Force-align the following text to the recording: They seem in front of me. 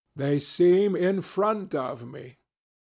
They 0.15 0.39
seem 0.39 0.95
in 0.95 1.21
front 1.21 1.75
of 1.75 2.07
me. 2.07 2.39